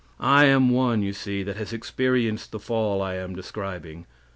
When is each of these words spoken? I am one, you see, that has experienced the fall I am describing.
I 0.19 0.45
am 0.45 0.71
one, 0.71 1.03
you 1.03 1.13
see, 1.13 1.43
that 1.43 1.57
has 1.57 1.71
experienced 1.73 2.51
the 2.51 2.57
fall 2.57 3.03
I 3.03 3.17
am 3.17 3.35
describing. 3.35 4.07